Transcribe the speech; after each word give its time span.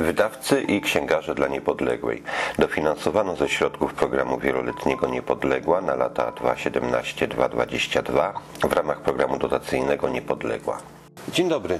Wydawcy 0.00 0.62
i 0.62 0.80
księgarze 0.80 1.34
dla 1.34 1.48
Niepodległej. 1.48 2.22
Dofinansowano 2.58 3.36
ze 3.36 3.48
środków 3.48 3.94
programu 3.94 4.38
wieloletniego 4.38 5.08
Niepodległa 5.08 5.80
na 5.80 5.94
lata 5.94 6.30
2017-2022 6.30 8.32
w 8.68 8.72
ramach 8.72 9.00
programu 9.00 9.38
dotacyjnego 9.38 10.08
Niepodległa. 10.08 10.78
Dzień 11.28 11.48
dobry. 11.48 11.78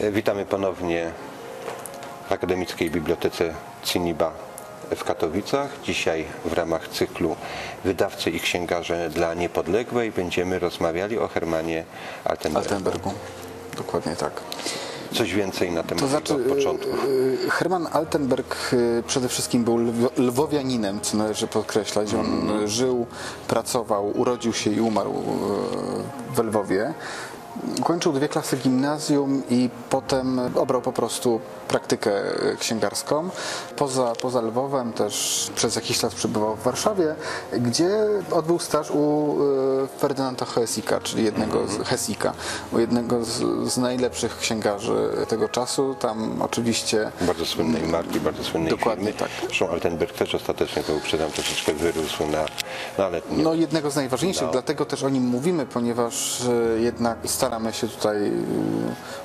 E, 0.00 0.10
Witamy 0.10 0.46
ponownie 0.46 1.10
w 2.28 2.32
Akademickiej 2.32 2.90
Bibliotece 2.90 3.54
Ciniba 3.82 4.32
w 4.96 5.04
Katowicach. 5.04 5.70
Dzisiaj 5.84 6.24
w 6.44 6.52
ramach 6.52 6.88
cyklu 6.88 7.36
Wydawcy 7.84 8.30
i 8.30 8.40
księgarze 8.40 9.10
dla 9.10 9.34
Niepodległej 9.34 10.12
będziemy 10.12 10.58
rozmawiali 10.58 11.18
o 11.18 11.28
Hermanie 11.28 11.84
Altenbergu. 12.24 12.68
Altenbergu. 12.68 13.14
Dokładnie 13.76 14.16
tak. 14.16 14.32
Coś 15.14 15.34
więcej 15.34 15.72
na 15.72 15.82
temat 15.82 16.00
To 16.02 16.08
znaczy, 16.08 16.32
jego 16.34 16.54
początków. 16.54 17.04
y, 17.04 17.08
y, 17.46 17.50
Herman 17.50 17.86
Altenberg 17.92 18.56
y, 18.72 19.02
przede 19.06 19.28
wszystkim 19.28 19.64
był 19.64 19.76
lwo- 19.78 20.10
lwowianinem, 20.22 21.00
co 21.00 21.16
należy 21.16 21.46
podkreślać. 21.46 22.14
On 22.14 22.50
y, 22.64 22.68
żył, 22.68 23.06
pracował, 23.48 24.18
urodził 24.20 24.52
się 24.52 24.70
i 24.70 24.80
umarł 24.80 25.10
y, 25.12 26.34
w 26.36 26.38
Lwowie. 26.38 26.94
Kończył 27.84 28.12
dwie 28.12 28.28
klasy 28.28 28.56
gimnazjum 28.56 29.42
i 29.50 29.70
potem 29.90 30.40
obrał 30.54 30.82
po 30.82 30.92
prostu 30.92 31.40
praktykę 31.68 32.10
y, 32.52 32.56
księgarską. 32.56 33.28
Poza, 33.76 34.12
poza 34.22 34.40
Lwowem 34.40 34.92
też 34.92 35.50
przez 35.54 35.76
jakiś 35.76 35.98
czas 35.98 36.14
przebywał 36.14 36.56
w 36.56 36.62
Warszawie, 36.62 37.14
gdzie 37.52 37.90
odbył 38.30 38.58
staż 38.58 38.90
u 38.90 39.36
y, 39.84 39.98
Ferdynanda 39.98 40.44
Hesika, 40.46 41.00
czyli 41.00 41.24
jednego 41.24 41.68
z 41.68 41.88
Hesika, 41.88 42.32
u 42.72 42.78
jednego 42.78 43.24
z, 43.24 43.42
z 43.72 43.76
najlepszych 43.76 44.38
księgarzy 44.38 45.10
tego 45.28 45.48
czasu. 45.48 45.94
Tam 46.00 46.42
oczywiście 46.42 47.12
Bardzo 47.20 47.46
słynnej 47.46 47.82
marki, 47.82 48.20
bardzo 48.20 48.44
słynnej 48.44 48.70
Dokładnie 48.70 49.04
firmy. 49.12 49.18
tak. 49.18 49.30
Zresztą 49.46 49.68
Altenberg 49.70 50.12
też 50.18 50.34
ostatecznie, 50.34 50.82
to 50.82 50.92
uprzedzam, 50.94 51.30
troszeczkę 51.30 51.72
wyrósł 51.72 52.26
na... 52.26 52.44
No 52.98 53.04
ale 53.04 53.20
nie. 53.30 53.42
no, 53.44 53.54
jednego 53.54 53.90
z 53.90 53.96
najważniejszych, 53.96 54.42
No. 54.46 54.52
dlatego 54.52 54.86
też 54.86 55.02
o 55.02 55.08
nim 55.08 55.22
mówimy, 55.24 55.66
ponieważ 55.66 56.40
e, 56.76 56.80
jednak 56.80 57.18
staramy 57.44 57.72
się 57.72 57.88
tutaj 57.88 58.26
e, 58.28 58.30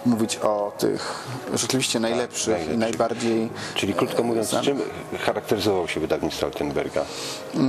mówić 0.06 0.38
o 0.38 0.72
tych 0.78 1.28
rzeczywiście 1.54 2.00
najlepszych 2.00 2.48
i 2.48 2.52
najlepszych. 2.52 2.78
najbardziej 2.78 3.50
Czyli 3.76 3.94
krótko 3.94 4.24
mówiąc, 4.24 4.50
znanych. 4.50 4.66
czym 4.66 4.80
charakteryzował 5.20 5.88
się 5.88 6.00
wydawnictwo 6.00 6.46
Altenberga? 6.46 7.06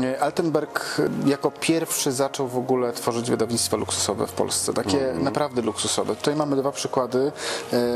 E, 0.04 0.20
Altenberg 0.20 1.00
jako 1.26 1.50
pierwszy 1.50 2.12
zaczął 2.12 2.48
w 2.48 2.58
ogóle 2.58 2.92
tworzyć 2.92 3.30
wydawnictwa 3.30 3.76
luksusowe 3.76 4.26
w 4.26 4.32
Polsce, 4.32 4.72
takie 4.72 5.14
naprawdę 5.14 5.62
luksusowe. 5.62 6.16
Tutaj 6.16 6.36
mamy 6.36 6.56
dwa 6.56 6.72
przykłady 6.72 7.32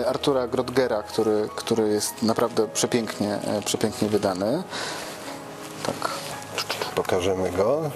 Artura 0.06 0.48
Grodgera, 0.48 1.02
który, 1.02 1.48
który 1.56 1.88
jest 1.88 2.22
naprawdę 2.22 2.68
przepięknie, 2.68 3.38
przepięknie 3.64 4.08
wydany. 4.08 4.62
Tak, 5.86 6.10
Pokażemy 6.94 7.50
go. 7.50 7.90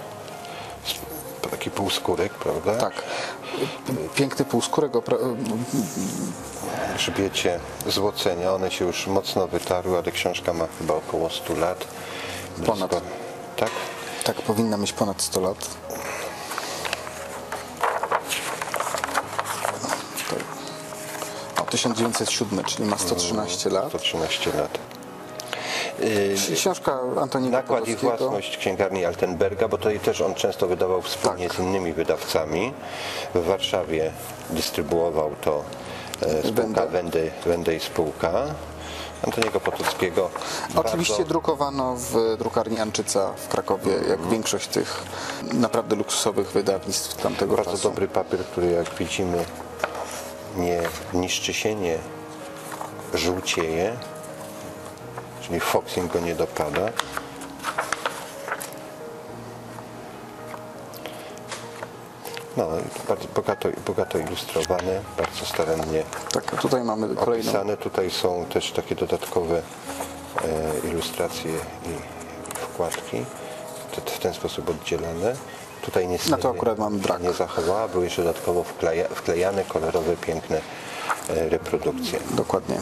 Taki 1.50 1.70
półskórek, 1.70 2.34
prawda? 2.34 2.74
tak. 2.76 2.92
Piękny 4.14 4.44
półskórek, 4.44 4.92
opra- 4.92 5.36
Grzbiecie 6.96 7.60
złocenia, 7.86 8.52
one 8.52 8.70
się 8.70 8.84
już 8.84 9.06
mocno 9.06 9.48
wytarły, 9.48 9.98
ale 9.98 10.12
książka 10.12 10.52
ma 10.52 10.66
chyba 10.78 10.94
około 10.94 11.30
100 11.30 11.54
lat. 11.54 11.84
Ponad. 12.66 12.90
Blisko- 12.90 13.00
Tak? 13.56 13.70
tak 14.24 14.36
powinna 14.42 14.76
mieć 14.76 14.92
ponad 14.92 15.22
100 15.22 15.40
lat. 15.40 15.68
O, 21.60 21.62
1907, 21.70 22.64
czyli 22.64 22.88
ma 22.88 22.98
113 22.98 23.70
lat. 23.70 23.88
113 23.88 24.50
lat. 24.56 24.78
Książka 26.54 26.98
Antoniego 27.20 27.56
Nakład 27.56 27.88
i 27.88 27.96
własność 27.96 28.56
księgarni 28.56 29.04
Altenberga, 29.04 29.68
bo 29.68 29.78
tutaj 29.78 30.00
też 30.00 30.20
on 30.20 30.34
często 30.34 30.66
wydawał 30.66 31.02
wspólnie 31.02 31.48
Tak. 31.48 31.56
z 31.56 31.60
innymi 31.60 31.92
wydawcami. 31.92 32.74
W 33.34 33.44
Warszawie 33.44 34.12
dystrybuował 34.50 35.30
to 35.40 35.64
e, 36.22 36.42
spółka. 36.48 36.86
Wendy, 36.86 37.30
Wendy 37.46 37.74
i 37.76 37.80
spółka. 37.80 38.32
Antoniego 39.26 39.60
Potockiego. 39.60 40.30
Oczywiście 40.76 41.14
bardzo, 41.14 41.28
drukowano 41.28 41.96
w 41.96 42.36
drukarni 42.38 42.80
Anczyca 42.80 43.32
w 43.36 43.48
Krakowie, 43.48 43.92
jak 44.08 44.26
większość 44.26 44.68
tych 44.68 45.02
naprawdę 45.52 45.96
luksusowych 45.96 46.50
wydawnictw 46.50 47.22
tamtego 47.22 47.56
bardzo 47.56 47.70
czasu. 47.70 47.88
dobry 47.88 48.08
papier, 48.08 48.40
który 48.44 48.70
jak 48.70 48.94
widzimy 48.94 49.44
nie 50.56 50.82
niszczy 51.14 51.54
się, 51.54 51.74
nie 51.74 51.98
żółcieje, 53.14 53.96
czyli 55.48 55.60
foxing 55.60 56.12
go 56.12 56.20
nie 56.20 56.34
dopada. 56.34 56.80
No, 62.56 62.68
bardzo 63.08 63.28
bogato, 63.34 63.68
bogato 63.86 64.18
ilustrowane, 64.18 65.00
bardzo 65.18 65.46
starannie 65.46 66.02
Tak, 66.32 66.60
tutaj 66.62 66.84
mamy 66.84 67.14
kolejną. 67.14 67.50
opisane. 67.50 67.76
Tutaj 67.76 68.10
są 68.10 68.44
też 68.44 68.72
takie 68.72 68.94
dodatkowe 68.94 69.62
e, 70.84 70.88
ilustracje 70.88 71.50
i, 71.50 71.88
i 71.90 72.54
wkładki, 72.54 73.24
to 73.92 74.00
w 74.10 74.18
ten 74.18 74.34
sposób 74.34 74.70
oddzielane. 74.70 75.34
Tutaj 75.82 76.08
niestety 76.08 76.30
No 76.30 76.38
to 76.38 76.50
akurat 76.50 76.78
mam 76.78 76.98
brak. 76.98 77.22
nie 77.22 77.32
zachowała, 77.32 77.88
były 77.88 78.04
jeszcze 78.04 78.22
dodatkowo 78.24 78.64
wkleja, 78.64 79.08
wklejane 79.08 79.64
kolorowe, 79.64 80.16
piękne 80.16 80.60
e, 81.28 81.48
reprodukcje. 81.48 82.18
Dokładnie. 82.30 82.80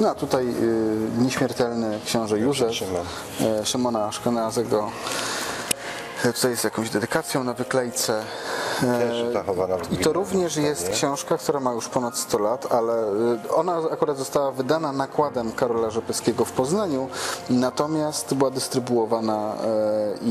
No 0.00 0.10
a 0.10 0.14
tutaj 0.14 0.46
y, 0.48 1.22
nieśmiertelny 1.22 2.00
książę 2.06 2.38
Józef 2.38 2.70
y, 3.62 3.66
Szymona 3.66 4.12
Szkenazego. 4.12 4.90
Y, 6.24 6.32
Tutaj 6.32 6.50
jest 6.50 6.64
jakąś 6.64 6.90
dedykacją 6.90 7.44
na 7.44 7.54
wyklejce. 7.54 8.20
Y, 8.82 8.86
Też 8.86 9.32
zachowana 9.32 9.76
w 9.76 9.92
I 9.92 9.96
to 9.96 10.12
również 10.12 10.56
jest 10.56 10.88
książka, 10.90 11.38
która 11.38 11.60
ma 11.60 11.72
już 11.72 11.88
ponad 11.88 12.18
100 12.18 12.38
lat, 12.38 12.72
ale 12.72 13.04
ona 13.54 13.76
akurat 13.92 14.18
została 14.18 14.52
wydana 14.52 14.92
nakładem 14.92 15.52
Karola 15.52 15.90
Rzepeckiego 15.90 16.44
w 16.44 16.52
Poznaniu, 16.52 17.08
natomiast 17.50 18.34
była 18.34 18.50
dystrybuowana 18.50 19.54
i, 20.22 20.30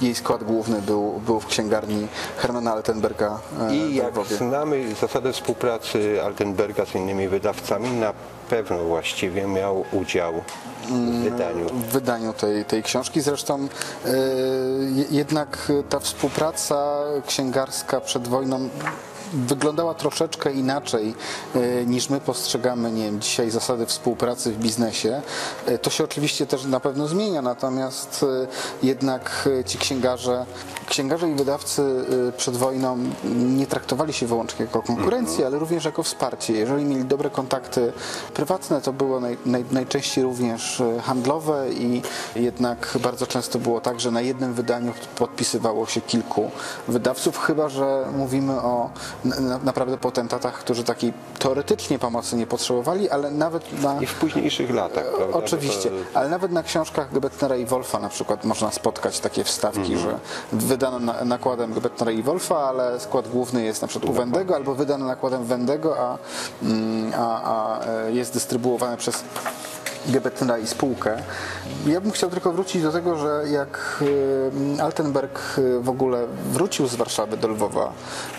i 0.00 0.04
jej 0.04 0.14
skład 0.14 0.44
główny 0.44 0.82
był, 0.82 1.20
był 1.26 1.40
w 1.40 1.46
księgarni 1.46 2.08
Hermana 2.38 2.72
Altenberga 2.72 3.38
I 3.72 3.94
jak 3.94 4.14
znamy 4.38 4.94
zasadę 5.00 5.32
współpracy 5.32 6.22
Altenberga 6.24 6.86
z 6.86 6.94
innymi 6.94 7.28
wydawcami, 7.28 7.90
na 7.90 8.12
pewno 8.52 8.78
właściwie 8.84 9.46
miał 9.46 9.84
udział 9.92 10.32
w 10.88 11.22
wydaniu. 11.22 11.66
w 11.68 11.84
wydaniu 11.92 12.32
tej, 12.32 12.64
tej 12.64 12.82
książki. 12.82 13.20
Zresztą 13.20 13.68
je- 14.94 15.04
jednak 15.10 15.72
ta 15.88 16.00
współpraca 16.00 16.94
księgarska 17.26 18.00
przed 18.00 18.28
wojną 18.28 18.68
wyglądała 19.32 19.94
troszeczkę 19.94 20.52
inaczej 20.52 21.14
e, 21.54 21.86
niż 21.86 22.10
my 22.10 22.20
postrzegamy 22.20 22.92
nie 22.92 23.04
wiem, 23.04 23.20
dzisiaj 23.20 23.50
zasady 23.50 23.86
współpracy 23.86 24.52
w 24.52 24.58
biznesie. 24.58 25.22
E, 25.66 25.78
To 25.78 25.90
się 25.90 26.04
oczywiście 26.04 26.46
też 26.46 26.64
na 26.64 26.80
pewno 26.80 27.08
zmienia, 27.08 27.42
natomiast 27.42 28.22
e, 28.22 28.46
jednak 28.86 29.48
ci 29.66 29.78
księgarze, 29.78 30.46
księgarze 30.88 31.28
i 31.30 31.34
wydawcy 31.34 31.82
przed 32.36 32.56
wojną 32.56 32.98
nie 33.34 33.66
traktowali 33.66 34.12
się 34.12 34.26
wyłącznie 34.26 34.64
jako 34.64 34.82
konkurencję, 34.82 35.46
ale 35.46 35.58
również 35.58 35.84
jako 35.84 36.02
wsparcie. 36.02 36.52
Jeżeli 36.52 36.84
mieli 36.84 37.04
dobre 37.04 37.30
kontakty 37.30 37.92
prywatne, 38.34 38.80
to 38.80 38.92
było 38.92 39.20
naj, 39.20 39.38
naj, 39.46 39.64
najczęściej 39.70 40.24
również 40.24 40.82
handlowe 41.02 41.72
i 41.72 42.02
jednak 42.36 42.98
bardzo 43.02 43.26
często 43.26 43.58
było 43.58 43.80
tak, 43.80 44.00
że 44.00 44.10
na 44.10 44.20
jednym 44.20 44.54
wydaniu 44.54 44.92
podpisywało 45.16 45.86
się 45.86 46.00
kilku 46.00 46.50
wydawców, 46.88 47.38
chyba 47.38 47.68
że 47.68 48.06
mówimy 48.16 48.52
o 48.52 48.90
na, 49.24 49.40
na, 49.40 49.58
naprawdę 49.58 49.98
potentatach, 49.98 50.54
którzy 50.58 50.84
takiej 50.84 51.12
teoretycznie 51.38 51.98
pomocy 51.98 52.36
nie 52.36 52.46
potrzebowali, 52.46 53.10
ale 53.10 53.30
nawet 53.30 53.82
na... 53.82 54.00
I 54.02 54.06
w 54.06 54.14
późniejszych 54.14 54.70
latach, 54.70 55.04
prawda? 55.16 55.36
Oczywiście, 55.38 55.90
to- 55.90 56.18
ale 56.18 56.28
nawet 56.28 56.52
na 56.52 56.62
książkach 56.62 57.12
Gebetnera 57.12 57.56
i 57.56 57.66
Wolfa 57.66 57.98
na 57.98 58.08
przykład 58.08 58.44
można 58.44 58.70
spotkać 58.70 59.20
takie 59.20 59.44
wstawki, 59.44 59.92
Mhm. 59.94 60.00
że 60.00 60.18
wydano 60.52 60.98
na, 60.98 61.24
nakładem 61.24 61.72
Gebetnera 61.74 62.12
i 62.12 62.22
Wolfa, 62.22 62.56
ale 62.68 63.00
skład 63.00 63.28
główny 63.28 63.64
jest 63.64 63.82
na 63.82 63.88
przykład 63.88 64.10
u 64.10 64.14
Wendego, 64.14 64.54
albo 64.54 64.74
wydano 64.74 65.06
nakładem 65.06 65.44
Wendego, 65.44 65.98
a, 65.98 66.18
mm, 66.62 67.12
a, 67.18 67.42
a 67.42 67.80
e, 67.86 68.12
jest 68.12 68.32
dystrybuowane 68.32 68.96
przez 68.96 69.24
Gebetnera 70.06 70.58
i 70.58 70.66
spółkę. 70.66 71.22
Ja 71.86 72.00
bym 72.00 72.10
chciał 72.10 72.30
tylko 72.30 72.52
wrócić 72.52 72.82
do 72.82 72.92
tego, 72.92 73.18
że 73.18 73.44
jak 73.50 74.02
e, 74.78 74.82
Altenberg 74.82 75.40
e, 75.58 75.80
w 75.80 75.88
ogóle 75.88 76.26
wrócił 76.52 76.86
z 76.86 76.94
Warszawy 76.94 77.36
do 77.36 77.48
Lwowa, 77.48 77.92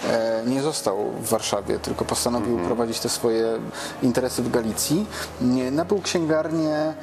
e, 0.10 0.44
nie 0.45 0.62
został 0.62 1.12
w 1.12 1.30
Warszawie, 1.30 1.80
tylko 1.80 2.06
postanowił 2.06 2.57
prowadzić 2.57 3.00
te 3.00 3.10
swoje 3.10 3.60
interesy 4.01 4.44
w 4.44 4.51
Galicji, 4.51 5.06
nabył 5.71 6.01
księgarnię 6.01 6.94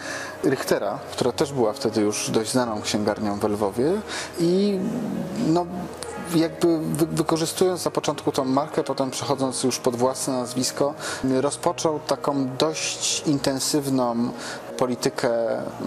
Richtera, 0.45 0.99
która 1.13 1.33
też 1.33 1.53
była 1.53 1.73
wtedy 1.73 2.01
już 2.01 2.31
dość 2.31 2.53
znaną 2.53 2.83
księgarnią 2.83 3.39
w 3.39 3.45
Lwowie 3.45 3.93
i 4.41 4.79
no, 5.47 5.67
jakby 6.35 6.79
wy, 6.79 7.07
wykorzystując 7.07 7.85
na 7.85 7.91
początku 7.91 8.33
tą 8.33 8.45
markę, 8.45 8.85
potem 8.85 9.11
przechodząc 9.11 9.65
już 9.65 9.79
pod 9.79 9.97
własne 9.97 10.35
nazwisko, 10.35 10.95
rozpoczął 11.25 12.01
taką 12.01 12.49
dość 12.59 13.23
intensywną 13.27 14.31
politykę 14.85 15.31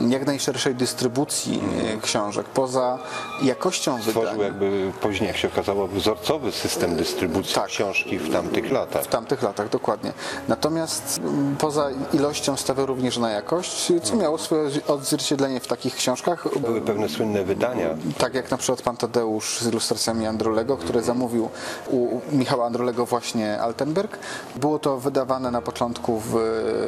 jak 0.10 0.25
najszerszej 0.25 0.75
dystrybucji 0.75 1.62
e, 1.98 2.01
książek. 2.01 2.45
Poza 2.45 3.00
jakością 3.44 4.00
Tworzył 4.00 4.22
wydania. 4.22 4.44
jakby 4.44 4.92
później, 5.01 5.28
jak 5.28 5.38
się 5.38 5.48
okazało, 5.48 5.88
wzorcowy 5.88 6.51
system 6.51 6.95
dystrybucji 6.95 7.56
Tak. 7.56 7.66
książki 7.66 8.18
w 8.19 8.31
tamtych 8.34 8.72
latach. 8.72 9.04
W 9.04 9.07
tamtych 9.07 9.44
latach, 9.44 9.69
dokładnie. 9.69 10.13
Natomiast 10.48 11.19
m, 11.24 11.56
poza 11.60 11.90
ilością 12.13 12.57
stawiał 12.57 12.86
również 12.86 13.18
na 13.18 13.31
jakość, 13.31 13.92
co 14.04 14.16
miało 14.16 14.38
swoje 14.38 14.69
odzwierciedlenie 14.88 15.60
w 15.60 15.68
takich 15.68 15.95
książkach. 15.95 16.60
Były 16.60 16.81
pewne 16.81 17.10
słynne 17.10 17.44
wydania. 17.44 17.88
Tak 18.18 18.34
jak 18.34 18.51
na 18.51 18.57
przykład 18.57 18.81
pan 18.81 18.98
Tadeusz 18.98 19.60
z 19.60 19.68
ilustracjami 19.68 20.28
Androlego, 20.28 20.78
który 20.78 21.01
zamówił 21.01 21.50
u 21.92 22.22
Michała 22.31 22.66
Androlego 22.66 23.06
właśnie 23.06 23.62
Altenberg. 23.62 24.18
Było 24.56 24.80
to 24.80 24.98
wydawane 24.98 25.51
na 25.51 25.62
początku 25.62 26.19
w 26.19 26.36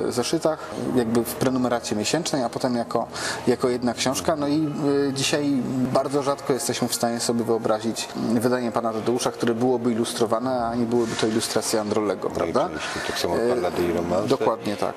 e, 0.08 0.12
zeszytach, 0.12 0.60
jakby 0.96 1.24
w 1.24 1.36
prenumeracie 1.36 1.95
miesięcznej, 1.96 2.44
a 2.44 2.50
potem 2.50 2.76
jako, 2.76 3.08
jako 3.48 3.70
jedna 3.70 3.94
książka. 3.94 4.36
No 4.36 4.48
i 4.48 4.72
e, 5.10 5.14
dzisiaj 5.14 5.46
bardzo 5.94 6.24
rzadko 6.24 6.54
jesteśmy 6.54 6.88
w 6.88 6.96
stanie 6.96 7.20
sobie 7.20 7.44
wyobrazić 7.44 8.08
wydanie 8.34 8.72
pana 8.72 8.94
Tadeusza, 8.94 9.32
które 9.32 9.54
byłoby 9.54 9.92
ilustrowane, 9.92 10.66
a 10.66 10.76
nie 10.76 10.86
byłyby 10.86 11.16
to 11.16 11.28
ilustracje 11.28 11.82
Androlego, 11.82 12.30
prawda? 12.30 12.66
oczywiście, 12.66 13.00
tak 13.08 13.20
samo 13.20 13.36
Ballady 13.50 13.84
i 13.88 13.94
romanse. 13.94 14.28
Dokładnie 14.28 14.78
tak. 14.78 14.96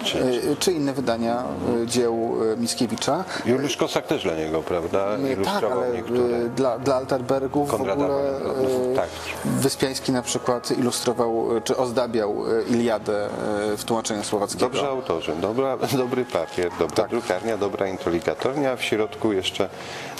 E, 0.00 0.04
czy- 0.04 0.56
Czy 0.58 0.72
inne 0.72 0.92
wydania 0.92 1.42
dzieł 1.86 2.36
Mickiewicza. 2.56 3.24
Juliusz 3.46 3.76
Kosak 3.76 4.06
też 4.06 4.22
dla 4.22 4.34
niego, 4.34 4.62
prawda? 4.62 5.16
Nie, 5.16 5.28
tak, 5.28 5.36
Ilustrował 5.38 5.78
ale 5.80 5.92
niektóre. 5.92 6.20
y, 6.38 6.48
dla, 6.48 6.78
dla 6.78 6.94
Alterbergów 6.96 7.68
w 7.68 7.70
Konrada 7.70 7.92
ogóle 8.04 8.08
Wojnarowów, 8.32 8.92
y, 8.92 8.96
tak. 8.96 9.08
Wyspiański 9.44 10.12
na 10.12 10.22
przykład 10.22 10.70
ilustrował, 10.70 11.56
y, 11.56 11.60
czy 11.60 11.76
ozdabiał 11.76 12.46
y, 12.58 12.62
Iliadę 12.70 13.26
y, 13.72 13.76
w 13.76 13.84
tłumaczeniu 13.84 14.22
słowackiego. 14.24 14.66
Dobrzy 14.66 14.86
autorzy, 14.86 15.32
dobra, 15.40 15.76
dobry 15.98 16.24
papier, 16.46 16.70
dobra 16.78 16.96
Tak. 16.96 17.10
drukarnia, 17.10 17.56
dobra 17.56 17.86
introligatornia, 17.86 18.72
a 18.72 18.76
w 18.76 18.82
środku 18.82 19.32
jeszcze 19.32 19.68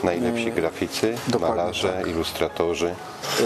najlepsi 0.04 0.52
graficy, 0.52 1.14
dokładnie 1.28 1.56
malarze, 1.56 1.92
tak. 1.92 2.06
ilustratorzy. 2.06 2.94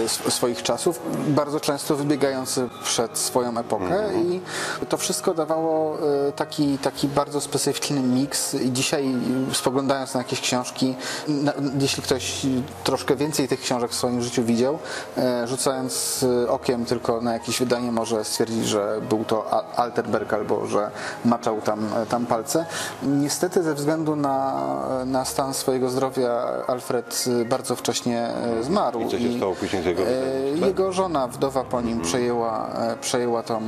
sw- 0.05 0.31
swoich 0.33 0.63
czasów, 0.63 1.01
bardzo 1.29 1.61
często 1.61 1.97
wybiegający 1.97 2.69
przed 2.85 3.19
swoją 3.19 3.59
epokę 3.59 3.85
Mhm. 4.05 4.33
i 4.33 4.41
to 4.89 4.97
wszystko 4.97 5.35
dawało 5.35 5.99
y, 6.29 6.33
taki, 6.33 6.79
taki 6.79 7.09
bardzo 7.09 7.41
specyficzny 7.41 8.01
miks 8.01 8.55
i 8.55 8.73
dzisiaj 8.73 9.15
spoglądając 9.53 10.15
na 10.15 10.21
jakieś 10.21 10.41
książki, 10.41 10.95
na, 11.29 11.53
jeśli 11.81 12.03
ktoś 12.03 12.41
troszkę 12.85 13.17
więcej 13.17 13.49
tych 13.49 13.61
książek 13.61 13.91
w 13.91 13.95
swoim 13.95 14.23
życiu 14.23 14.43
widział, 14.45 14.79
rzucając 15.45 16.25
okiem 16.49 16.85
tylko 16.85 17.21
na 17.21 17.33
jakieś 17.33 17.59
wydanie 17.59 17.93
może 17.93 18.25
stwierdzić, 18.25 18.67
że 18.67 19.01
był 19.09 19.25
to 19.25 19.51
Alterberg 19.77 20.33
albo 20.33 20.67
że 20.67 20.91
maczał 21.25 21.61
tam, 21.61 21.89
tam 22.09 22.27
palce. 22.27 22.52
Niestety 23.03 23.63
ze 23.63 23.75
względu 23.75 24.17
na, 24.17 24.63
na 25.07 25.25
stan 25.25 25.55
swojego 25.55 25.91
zdrowia 25.91 26.47
Alfred 26.67 27.25
y, 27.27 27.45
bardzo 27.45 27.77
wcześnie 27.77 28.29
y, 28.61 28.65
zmarł. 28.65 29.01
I 29.01 29.09
co 29.09 29.19
się 29.19 29.37
stało 29.37 29.55
później 29.55 29.83
z 29.83 29.87
jego 29.87 30.03
wydawnictwem? 30.05 30.69
Jego 30.69 30.93
żona, 30.93 31.29
wdowa 31.29 31.65
po 31.65 31.81
nim, 31.81 32.01
przejęła, 32.01 32.69
e, 32.69 32.97
przejęła 33.01 33.43
tą, 33.43 33.61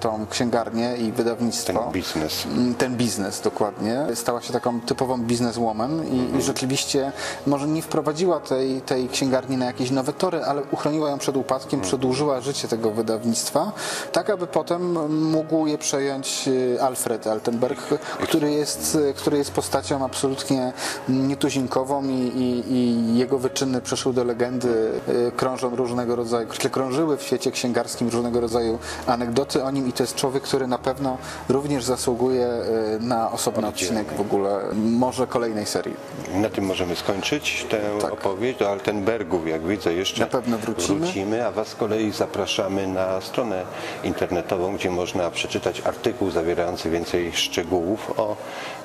tą 0.00 0.26
księgarnię 0.30 0.96
i 0.96 1.12
wydawnictwo. 1.12 1.72
Ten 1.82 1.92
biznes. 1.92 2.46
Mm, 2.46 2.74
Ten 2.74 2.96
biznes, 2.96 3.40
dokładnie. 3.40 4.06
Stała 4.14 4.40
się 4.40 4.52
taką 4.52 4.80
typową 4.80 5.18
bizneswoman 5.22 6.06
i, 6.06 6.38
i 6.38 6.42
rzeczywiście 6.42 7.12
może 7.46 7.66
nie 7.68 7.82
wprowadziła 7.82 8.40
tej, 8.40 8.80
tej 8.80 9.08
księgarni 9.08 9.56
na 9.56 9.64
jakieś 9.66 9.90
nowe 9.90 10.12
tory, 10.12 10.44
ale 10.44 10.62
uchroniła 10.70 11.10
ją 11.10 11.18
przed 11.18 11.36
upadkiem, 11.36 11.80
przedłużyła 11.80 12.40
życie 12.40 12.68
tego 12.68 12.90
wydawnictwa, 12.90 13.72
tak 14.12 14.30
aby 14.30 14.46
potem 14.46 15.12
mógł 15.30 15.66
je 15.66 15.78
przejąć 15.78 16.48
Alfred 16.80 17.26
Altenberg, 17.26 17.80
który 18.22 18.50
jest, 18.52 18.98
e, 19.10 19.12
który 19.14 19.38
jest 19.38 19.52
postacią 19.52 20.04
absolutnie 20.04 20.72
nietuzinkową 21.08 22.04
i, 22.08 22.12
i, 22.12 22.72
i 22.72 23.16
jego 23.18 23.38
wyczyny 23.38 23.80
przeszły 23.80 24.12
do 24.12 24.24
legendy, 24.24 24.90
e, 25.28 25.32
krążą 25.32 25.76
różnego 25.76 26.16
rodzaju, 26.16 26.48
krążyły 26.72 27.16
w 27.16 27.22
świecie 27.22 27.50
księgarskim 27.50 28.08
różnego 28.08 28.40
rodzaju 28.40 28.78
anegdoty 29.06 29.64
o 29.64 29.70
nim 29.70 29.88
i 29.88 29.92
to 29.92 30.02
jest 30.02 30.14
człowiek, 30.14 30.42
który 30.42 30.66
na 30.66 30.78
pewno 30.78 31.18
również 31.48 31.84
zasługuje 31.84 32.46
e, 32.46 32.62
na 33.00 33.32
osobny 33.32 33.66
odcinek 33.66 34.12
w 34.12 34.20
ogóle, 34.20 34.60
może 34.74 35.26
kolejnej 35.26 35.66
serii. 35.66 35.94
Na 36.34 36.48
tym 36.48 36.64
możemy 36.64 36.96
skończyć 36.96 37.66
tę 37.70 37.80
Tak. 38.00 38.12
opowieść. 38.12 38.58
Do 38.58 38.70
Altenbergów, 38.70 39.48
jak 39.48 39.62
widzę, 39.66 39.94
jeszcze 39.94 40.20
Na 40.20 40.26
pewno 40.26 40.58
wrócimy. 40.58 41.00
wrócimy, 41.00 41.46
a 41.46 41.50
Was 41.50 41.68
z 41.68 41.74
kolei 41.74 42.12
zapraszamy 42.12 42.86
na 42.86 43.20
stronę 43.20 43.62
internetową, 44.04 44.76
gdzie 44.76 44.90
można 44.90 45.30
przeczytać 45.30 45.80
artykuł 45.80 46.30
zawierający 46.30 46.90
więcej 46.90 47.32
szczegółów 47.32 48.11
o 48.16 48.36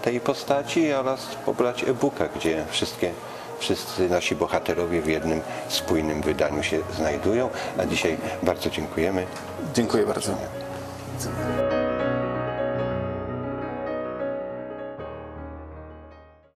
tej 0.02 0.20
postaci 0.20 0.94
oraz 0.94 1.20
pobrać 1.46 1.84
e-booka, 1.84 2.28
gdzie 2.36 2.66
wszystkie 2.70 3.12
Wszyscy 3.60 4.10
nasi 4.10 4.36
bohaterowie 4.36 5.02
w 5.02 5.08
jednym 5.08 5.42
spójnym 5.70 6.22
wydaniu 6.22 6.64
się 6.64 6.80
znajdują. 6.98 7.50
A 7.78 7.86
dzisiaj 7.86 8.18
bardzo 8.44 8.70
dziękujemy. 8.70 9.26
Dziękuję 9.74 10.06
bardzo. 10.06 10.32